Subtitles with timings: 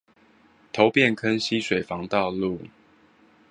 [0.73, 2.59] 頭汴坑溪水防道路